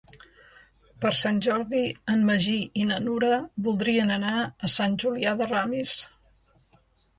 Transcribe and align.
Per 1.03 1.11
Sant 1.19 1.41
Jordi 1.47 1.81
en 2.13 2.23
Magí 2.29 2.55
i 2.81 2.87
na 2.93 2.97
Nura 3.05 3.31
voldrien 3.69 4.15
anar 4.17 4.35
a 4.41 4.73
Sant 4.79 4.99
Julià 5.07 5.37
de 5.45 5.51
Ramis. 5.55 5.97